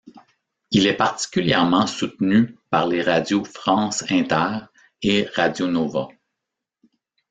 Il 0.71 0.87
est 0.87 0.97
particulièrement 0.97 1.85
soutenu 1.85 2.57
par 2.71 2.87
les 2.87 3.03
radios 3.03 3.43
France 3.45 4.03
Inter 4.09 4.61
et 5.03 5.27
Radio 5.35 5.67
Nova. 5.67 6.07